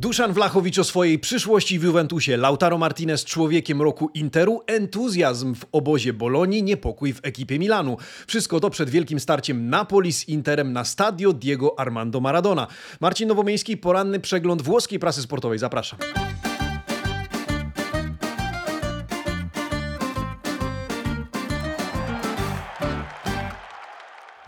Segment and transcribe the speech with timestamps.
[0.00, 6.12] Duszan Wlachowicz o swojej przyszłości w Juventusie, Lautaro Martinez człowiekiem roku Interu, entuzjazm w obozie
[6.12, 7.96] Bolonii, niepokój w ekipie Milanu.
[8.26, 12.66] Wszystko to przed wielkim starciem Napoli z Interem na stadio Diego Armando Maradona.
[13.00, 15.58] Marcin Nowomiejski, poranny przegląd włoskiej prasy sportowej.
[15.58, 15.98] Zapraszam.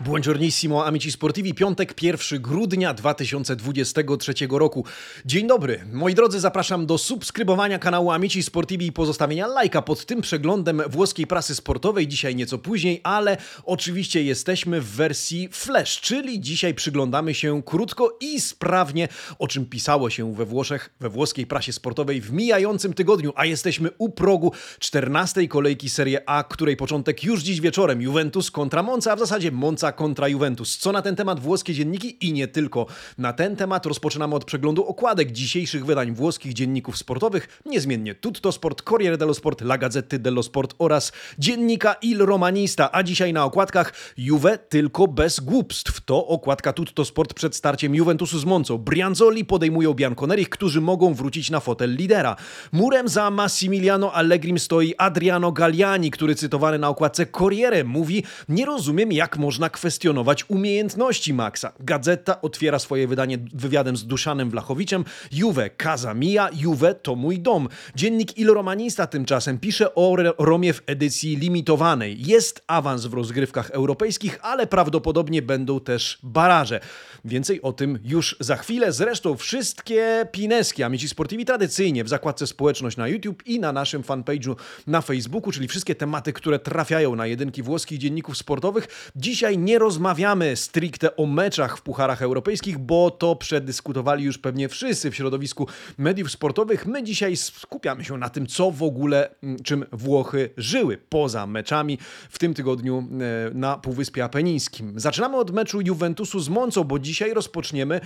[0.03, 1.53] Buongiornissimo, amici sportivi.
[1.53, 4.85] Piątek, 1 grudnia 2023 roku.
[5.25, 5.85] Dzień dobry.
[5.91, 11.27] Moi drodzy, zapraszam do subskrybowania kanału Amici Sportivi i pozostawienia lajka pod tym przeglądem włoskiej
[11.27, 12.07] prasy sportowej.
[12.07, 18.41] Dzisiaj nieco później, ale oczywiście jesteśmy w wersji flash, czyli dzisiaj przyglądamy się krótko i
[18.41, 19.07] sprawnie,
[19.39, 23.89] o czym pisało się we Włoszech, we włoskiej prasie sportowej w mijającym tygodniu, a jesteśmy
[23.97, 28.01] u progu 14 kolejki Serie A, której początek już dziś wieczorem.
[28.01, 30.77] Juventus kontra Monza, a w zasadzie Monza kontra Juventus.
[30.77, 32.85] Co na ten temat włoskie dzienniki i nie tylko.
[33.17, 38.81] Na ten temat rozpoczynamy od przeglądu okładek dzisiejszych wydań włoskich dzienników sportowych, niezmiennie Tutto Sport,
[38.81, 43.93] Corriere dello Sport, La Gazzetta dello Sport oraz dziennika Il Romanista, a dzisiaj na okładkach
[44.17, 46.01] Juve tylko bez głupstw.
[46.05, 48.77] To okładka Tutto Sport przed starciem Juventusu z Moncą.
[48.77, 52.35] Brianzoli podejmują Bianconerich, którzy mogą wrócić na fotel lidera.
[52.71, 59.11] Murem za Massimiliano Allegrim stoi Adriano Galliani, który cytowany na okładce Corriere mówi nie rozumiem
[59.11, 61.73] jak można kwestionować umiejętności Maxa.
[61.79, 65.05] Gazeta otwiera swoje wydanie wywiadem z Duszanem Wlachowiczem.
[65.31, 67.69] Juve, casa mia, Juve to mój dom.
[67.95, 72.21] Dziennik Il Romanista tymczasem pisze o Romie w edycji limitowanej.
[72.25, 76.79] Jest awans w rozgrywkach europejskich, ale prawdopodobnie będą też baraże.
[77.25, 78.91] Więcej o tym już za chwilę.
[78.91, 84.55] Zresztą wszystkie pineski Amici Sportivi tradycyjnie w zakładce społeczność na YouTube i na naszym fanpage'u
[84.87, 89.11] na Facebooku, czyli wszystkie tematy, które trafiają na jedynki włoskich dzienników sportowych.
[89.15, 95.11] Dzisiaj nie rozmawiamy stricte o meczach w pucharach europejskich, bo to przedyskutowali już pewnie wszyscy
[95.11, 96.85] w środowisku mediów sportowych.
[96.85, 101.97] My dzisiaj skupiamy się na tym, co w ogóle, mm, czym Włochy żyły poza meczami
[102.29, 103.07] w tym tygodniu
[103.49, 104.99] e, na Półwyspie Apenińskim.
[104.99, 108.01] Zaczynamy od meczu Juventusu z Moncą, bo dzisiaj rozpoczniemy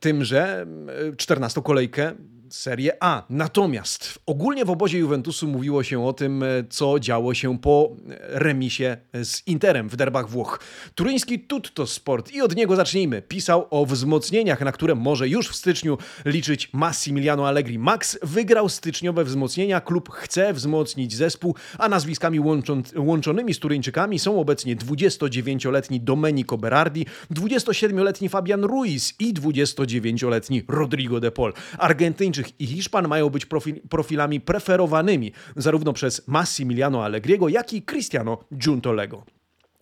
[0.00, 0.66] tymże
[1.16, 2.12] 14 kolejkę
[2.50, 3.22] Serie A.
[3.30, 8.96] Natomiast ogólnie w obozie Juventusu mówiło się o tym, e, co działo się po remisie
[9.24, 10.60] z Interem w derbach Włoch.
[10.94, 13.22] Turyński Tutto Sport i od niego zacznijmy.
[13.22, 17.78] Pisał o wzmocnieniach, na które może już w styczniu liczyć Massimiliano Allegri.
[17.78, 24.40] Max wygrał styczniowe wzmocnienia, klub chce wzmocnić zespół, a nazwiskami łączą, łączonymi z Turyńczykami są
[24.40, 31.52] obecnie 29-letni Domenico Berardi, 27-letni Fabian Ruiz i 29-letni Rodrigo de Paul.
[31.78, 37.82] Argentyńczyk Chińczyk i Hiszpan mają być profil, profilami preferowanymi zarówno przez Massimiliano Allegriego, jak i
[37.82, 39.35] Cristiano Giuntolego.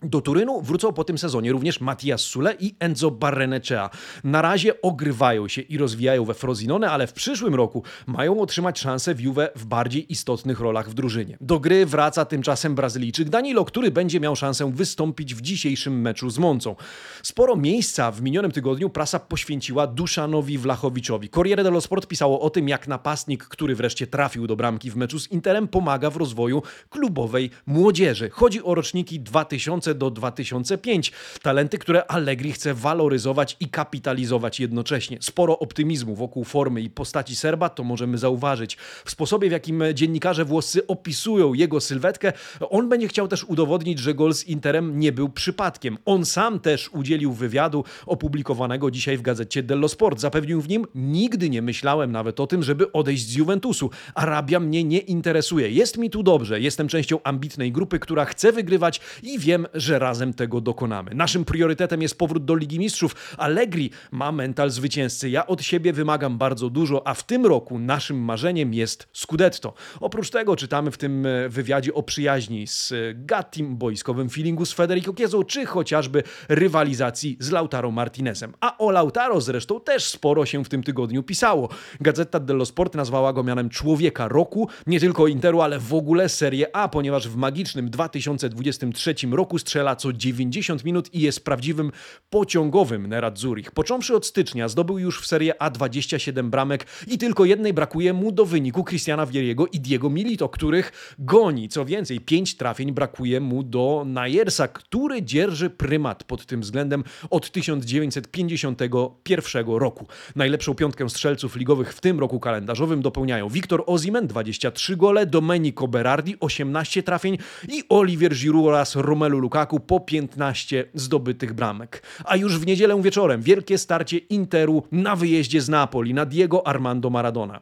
[0.04, 3.90] Do Turynu wrócą po tym sezonie również Mattias Sule i Enzo Barrenechea.
[4.24, 9.14] Na razie ogrywają się i rozwijają we Frosinone, ale w przyszłym roku mają otrzymać szansę
[9.14, 11.36] w Juve w bardziej istotnych rolach w drużynie.
[11.40, 16.38] Do gry wraca tymczasem Brazylijczyk Danilo, który będzie miał szansę wystąpić w dzisiejszym meczu z
[16.38, 16.76] Moncą.
[17.22, 21.28] Sporo miejsca w minionym tygodniu prasa poświęciła Duszanowi Wlachowiczowi.
[21.28, 25.20] Corriere dello Sport pisało o tym, jak napastnik, który wreszcie trafił do bramki w meczu
[25.20, 28.30] z Interem, pomaga w rozwoju klubowej młodzieży.
[28.30, 31.12] Chodzi o roczniki 2000 do 2005.
[31.42, 35.18] Talenty, które Allegri chce waloryzować i kapitalizować jednocześnie.
[35.20, 38.76] Sporo optymizmu wokół formy i postaci Serba to możemy zauważyć.
[39.04, 42.32] W sposobie, w jakim dziennikarze włoscy opisują jego sylwetkę,
[42.70, 45.98] on będzie chciał też udowodnić, że gol z Interem nie był przypadkiem.
[46.04, 50.20] On sam też udzielił wywiadu opublikowanego dzisiaj w gazecie Dello Sport.
[50.20, 53.90] Zapewnił w nim, nigdy nie myślałem nawet o tym, żeby odejść z Juventusu.
[54.14, 55.70] Arabia mnie nie interesuje.
[55.70, 56.60] Jest mi tu dobrze.
[56.60, 61.14] Jestem częścią ambitnej grupy, która chce wygrywać i wiem, że razem tego dokonamy.
[61.14, 63.36] Naszym priorytetem jest powrót do Ligi Mistrzów.
[63.38, 65.30] Allegri ma mental zwycięzcy.
[65.30, 69.74] Ja od siebie wymagam bardzo dużo, a w tym roku naszym marzeniem jest Scudetto.
[70.00, 74.72] Oprócz tego czytamy w tym e, wywiadzie o przyjaźni z e, Gattim, boiskowym feelingu z
[74.72, 78.52] Federico Chiesą, czy chociażby rywalizacji z Lautaro Martinezem.
[78.60, 81.68] A o Lautaro zresztą też sporo się w tym tygodniu pisało.
[82.00, 86.76] Gazeta dello Sport nazwała go mianem człowieka roku, nie tylko Interu, ale w ogóle Serie
[86.76, 91.92] A, ponieważ w magicznym 2023 roku strzela co 90 minut i jest prawdziwym
[92.30, 93.70] pociągowym Nerazzurich.
[93.70, 98.32] Począwszy od stycznia zdobył już w Serie A 27 bramek i tylko jednej brakuje mu
[98.32, 101.68] do wyniku Cristiana Vieriego i Diego Milito, których goni.
[101.68, 107.50] Co więcej, 5 trafień brakuje mu do Najersa, który dzierży prymat pod tym względem od
[107.50, 110.06] 1951 roku.
[110.36, 116.36] Najlepszą piątkę strzelców ligowych w tym roku kalendarzowym dopełniają Victor Ozimen 23 gole, Domenico Berardi
[116.40, 117.38] 18 trafień
[117.68, 122.02] i Olivier Giroud oraz Romelu Lukaku Lukaku po 15 zdobytych bramek.
[122.24, 127.10] A już w niedzielę wieczorem wielkie starcie Interu na wyjeździe z Napoli na Diego Armando
[127.10, 127.60] Maradona.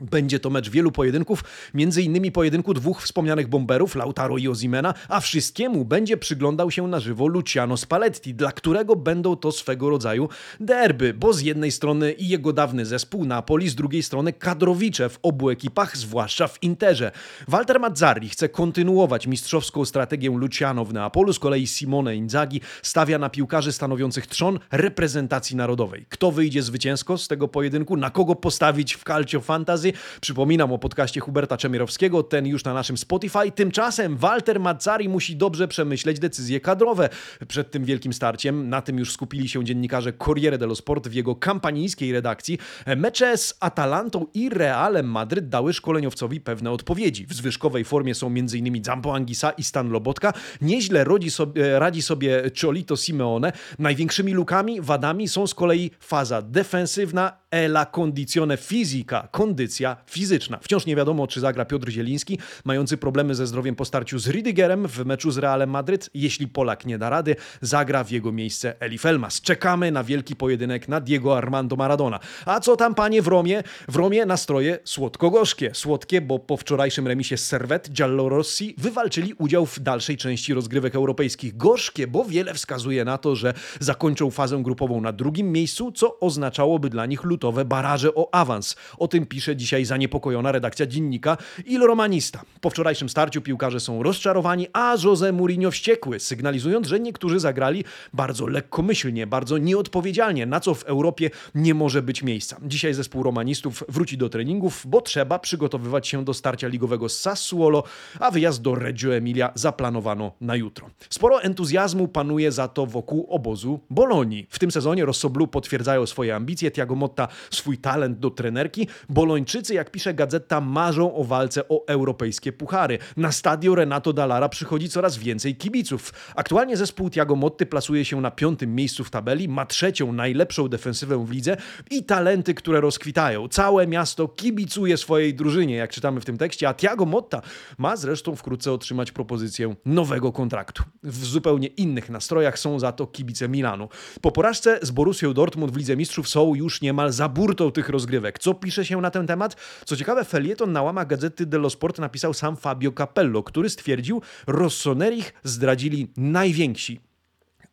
[0.00, 1.44] Będzie to mecz wielu pojedynków,
[1.74, 7.00] między innymi pojedynku dwóch wspomnianych bomberów, Lautaro i Ozimena, a wszystkiemu będzie przyglądał się na
[7.00, 10.28] żywo Luciano Spalletti, dla którego będą to swego rodzaju
[10.60, 15.50] derby, bo z jednej strony jego dawny zespół Napoli, z drugiej strony kadrowicze w obu
[15.50, 17.12] ekipach, zwłaszcza w Interze.
[17.48, 23.30] Walter Mazzarri chce kontynuować mistrzowską strategię Luciano w Neapolu, z kolei Simone Inzaghi stawia na
[23.30, 26.06] piłkarzy stanowiących trzon reprezentacji narodowej.
[26.08, 29.89] Kto wyjdzie zwycięsko z tego pojedynku, na kogo postawić w Calcio Fantasy,
[30.20, 33.52] Przypominam o podcaście Huberta Czemierowskiego, ten już na naszym Spotify.
[33.54, 37.08] Tymczasem Walter Mazzari musi dobrze przemyśleć decyzje kadrowe
[37.48, 38.68] przed tym wielkim starciem.
[38.68, 42.58] Na tym już skupili się dziennikarze Corriere dello Sport w jego kampanijskiej redakcji.
[42.96, 47.26] Mecze z Atalantą i Realem Madryt dały szkoleniowcowi pewne odpowiedzi.
[47.26, 48.84] W zwyżkowej formie są m.in.
[48.84, 50.32] Zampo Angisa i Stan Lobotka.
[50.60, 53.52] Nieźle radzi sobie, radzi sobie Cholito Simeone.
[53.78, 60.58] Największymi lukami, wadami są z kolei faza defensywna e la condizione fisica, kondycja fizyczna.
[60.62, 64.88] Wciąż nie wiadomo, czy zagra Piotr Zieliński, mający problemy ze zdrowiem po starciu z Ridigerem
[64.88, 66.10] w meczu z Realem Madryt.
[66.14, 69.40] Jeśli Polak nie da rady, zagra w jego miejsce Eli Felmas.
[69.40, 72.20] Czekamy na wielki pojedynek na Diego Armando Maradona.
[72.46, 73.62] A co tam, panie, w Romie?
[73.88, 75.70] W Romie nastroje słodko-gorzkie.
[75.74, 81.56] Słodkie, bo po wczorajszym remisie z Servet Giallorossi wywalczyli udział w dalszej części rozgrywek europejskich.
[81.56, 86.90] Gorzkie, bo wiele wskazuje na to, że zakończą fazę grupową na drugim miejscu, co oznaczałoby
[86.90, 88.76] dla nich lutowe baraże o awans.
[88.98, 91.36] O tym pisze dzisiaj zaniepokojona redakcja dziennika
[91.66, 92.42] Il Romanista.
[92.60, 98.46] Po wczorajszym starciu piłkarze są rozczarowani, a Jose Mourinho wściekły, sygnalizując, że niektórzy zagrali bardzo
[98.46, 102.56] lekkomyślnie, bardzo nieodpowiedzialnie, na co w Europie nie może być miejsca.
[102.62, 107.82] Dzisiaj zespół romanistów wróci do treningów, bo trzeba przygotowywać się do starcia ligowego z Sassuolo,
[108.20, 110.90] a wyjazd do Reggio Emilia zaplanowano na jutro.
[111.10, 114.46] Sporo entuzjazmu panuje za to wokół obozu Bolonii.
[114.50, 118.88] W tym sezonie Rossoblu potwierdzają swoje ambicje, Tiago Motta swój talent do trenerki.
[119.08, 122.98] Bolończycy, jak pisze gazeta, marzą o walce o europejskie puchary.
[123.16, 126.12] Na stadio Renato Dallara przychodzi coraz więcej kibiców.
[126.36, 131.26] Aktualnie zespół Tiago Motty plasuje się na piątym miejscu w tabeli, ma trzecią najlepszą defensywę
[131.26, 131.56] w lidze
[131.90, 133.48] i talenty, które rozkwitają.
[133.48, 137.42] Całe miasto kibicuje swojej drużynie, jak czytamy w tym tekście, a Tiago Motta
[137.78, 140.82] ma zresztą wkrótce otrzymać propozycję nowego kontraktu.
[141.02, 143.88] W zupełnie innych nastrojach są za to kibice Milanu.
[144.20, 148.38] Po porażce z Borussią Dortmund w Lidze Mistrzów są już niemal za burtą tych rozgrywek.
[148.38, 149.49] Co pisze się na ten temat?
[149.84, 155.32] Co ciekawe, felieton na łamach gazety dello Sport napisał sam Fabio Capello, który stwierdził, Rossonerich
[155.44, 157.00] zdradzili najwięksi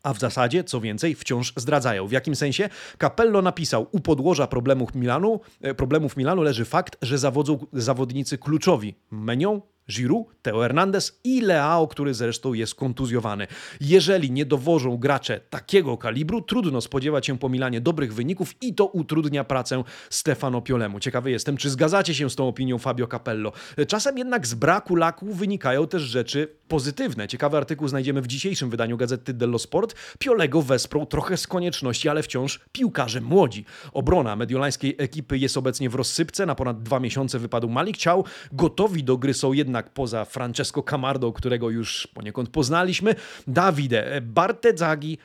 [0.04, 2.08] a w zasadzie, co więcej, wciąż zdradzają.
[2.08, 2.70] W jakim sensie?
[3.02, 8.96] Capello napisał, u podłoża problemów Milanu, e, problemów Milanu leży fakt, że zawodzą zawodnicy kluczowi.
[9.12, 9.62] Menią,
[9.92, 13.48] Giroud, Teo Hernandez i Leao, który zresztą jest kontuzjowany.
[13.82, 18.86] Jeżeli nie dowożą gracze takiego kalibru, trudno spodziewać się po Milanie dobrych wyników i to
[18.86, 21.00] utrudnia pracę Stefano Piolemu.
[21.00, 23.52] Ciekawy jestem, czy zgadzacie się z tą opinią Fabio Capello.
[23.88, 27.28] Czasem jednak z braku laku wynikają też rzeczy pozytywne.
[27.28, 29.96] Ciekawy artykuł znajdziemy w dzisiejszym wydaniu gazety dello Sport.
[30.20, 33.66] Piolego wesprą trochę z konieczności, ale wciąż piłkarze młodzi.
[33.94, 36.46] Obrona mediolańskiej ekipy jest obecnie w rozsypce.
[36.46, 38.26] Na ponad dwa miesiące wypadł Malik Ciał.
[38.52, 43.16] Gotowi do gry są jednak poza Francesco Camardo, którego już poniekąd poznaliśmy,
[43.48, 45.18] Davide Bartezagi,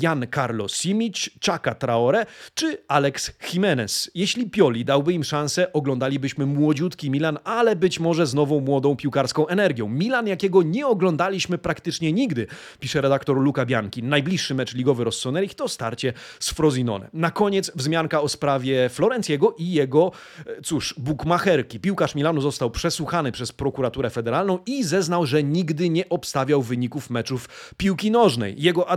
[0.00, 4.10] Jan Carlo Simic, Chaka Traore czy Alex Jimenez.
[4.14, 9.46] Jeśli Pioli dałby im szansę, oglądalibyśmy młodziutki Milan, ale być może z nową młodą piłkarską
[9.46, 9.88] energią.
[9.88, 12.46] Milan, jakiego nie oglądaliśmy praktycznie nigdy,
[12.80, 14.02] pisze redaktor Luca Bianchi.
[14.02, 17.08] Najbliższy mecz ligowy Rossonerich to starcie z Frosinone.
[17.12, 20.12] Na koniec wzmianka o sprawie Florenciego i jego,
[20.46, 21.80] e, cóż, bukmacherki.
[21.80, 27.72] Piłkarz Milanu został przesłuchany przez prokuraturę federalną i zeznał, że nigdy nie obstawiał wyników meczów
[27.76, 28.54] piłki nożnej.
[28.58, 28.88] Jego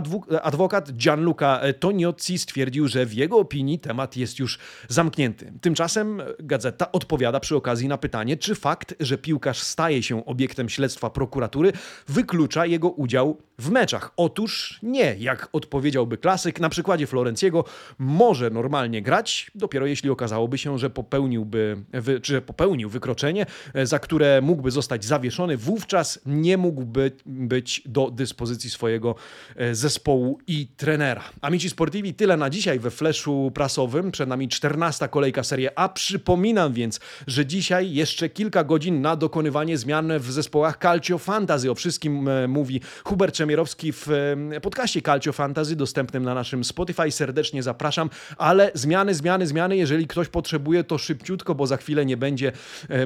[0.42, 4.58] adwokat Gianluca Toniozzi stwierdził, że w jego opinii temat jest już
[4.88, 5.52] zamknięty.
[5.60, 11.10] Tymczasem gazeta odpowiada przy okazji na pytanie, czy fakt, że piłkarz staje się obiektem śledztwa
[11.10, 11.72] prokuratury,
[12.08, 14.12] wyklucza jego udział w meczach.
[14.16, 17.64] Otóż nie, jak odpowiedziałby klasyk, na przykładzie Florenciego
[17.98, 21.76] może normalnie grać, dopiero jeśli okazałoby się, że popełniłby,
[22.22, 23.46] czy popełnił wykroczenie,
[23.82, 29.14] za które mógłby zostać zawieszony, wówczas nie mógłby być do dyspozycji swojego
[29.56, 31.24] e, zespołu i trenera.
[31.40, 34.10] Amici Sportivi tyle na dzisiaj we fleszu prasowym.
[34.10, 35.88] Przed nami 14 kolejka Serie A.
[35.88, 41.70] Przypominam więc, że dzisiaj jeszcze kilka godzin na dokonywanie zmian w zespołach Calcio Fantasy.
[41.70, 44.08] O wszystkim e, mówi Hubert Czemierowski w
[44.52, 47.10] e, podcaście Calcio Fantasy dostępnym na naszym Spotify.
[47.10, 49.76] Serdecznie zapraszam, ale zmiany, zmiany, zmiany.
[49.76, 52.52] Jeżeli ktoś potrzebuje, to szybciutko, bo za chwilę nie będzie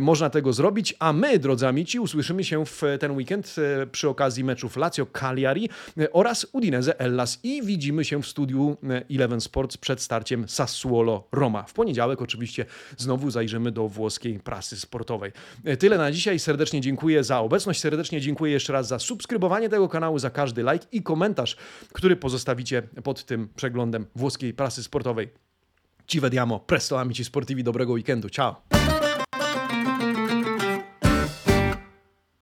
[0.00, 0.94] można tego zrobić.
[0.98, 2.00] A my, drodzy Amici.
[2.00, 3.56] Usłyszymy się w ten weekend
[3.92, 5.68] przy okazji meczów Lazio Cagliari
[6.12, 8.76] oraz Udinese Hellas i widzimy się w studiu
[9.10, 11.62] Eleven Sports przed starciem Sassuolo Roma.
[11.62, 15.32] W poniedziałek oczywiście znowu zajrzymy do włoskiej prasy sportowej.
[15.78, 16.38] Tyle na dzisiaj.
[16.38, 17.80] Serdecznie dziękuję za obecność.
[17.80, 21.56] Serdecznie dziękuję jeszcze raz za subskrybowanie tego kanału, za każdy like i komentarz,
[21.92, 25.28] który pozostawicie pod tym przeglądem włoskiej prasy sportowej.
[26.06, 28.30] Ci vediamo presto amici sportivi, dobrego weekendu.
[28.30, 28.77] Ciao!